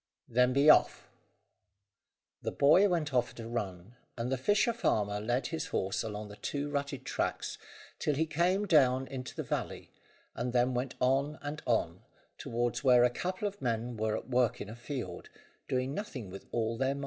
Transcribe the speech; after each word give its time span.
"Then 0.27 0.51
be 0.51 0.67
off." 0.67 1.11
The 2.41 2.51
boy 2.51 2.89
went 2.89 3.13
off 3.13 3.29
at 3.33 3.39
a 3.39 3.47
run, 3.47 3.97
and 4.17 4.31
the 4.31 4.37
fisher 4.39 4.73
farmer 4.73 5.19
led 5.19 5.45
his 5.53 5.67
horse 5.67 6.01
along 6.01 6.29
the 6.29 6.37
two 6.37 6.71
rutted 6.71 7.05
tracks 7.05 7.59
till 7.99 8.15
he 8.15 8.25
came 8.25 8.65
down 8.65 9.05
into 9.05 9.35
the 9.35 9.43
valley, 9.43 9.91
and 10.33 10.53
then 10.53 10.73
went 10.73 10.95
on 10.99 11.37
and 11.43 11.61
on, 11.67 12.01
towards 12.39 12.83
where 12.83 13.03
a 13.03 13.11
couple 13.11 13.47
of 13.47 13.61
men 13.61 13.95
were 13.95 14.17
at 14.17 14.27
work 14.27 14.59
in 14.59 14.69
a 14.71 14.75
field, 14.75 15.29
doing 15.67 15.93
nothing 15.93 16.31
with 16.31 16.47
all 16.51 16.77
their 16.77 16.95
might. 16.95 16.99